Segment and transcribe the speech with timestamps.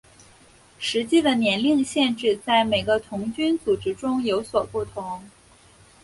[0.79, 5.21] 实际的年龄限制在每个童军组织中有所不同。